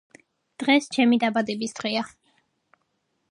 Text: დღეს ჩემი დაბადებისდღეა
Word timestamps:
დღეს 0.61 0.87
ჩემი 0.95 1.19
დაბადებისდღეა 1.23 2.05